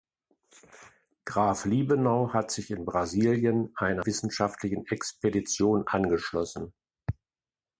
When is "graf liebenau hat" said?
1.25-2.49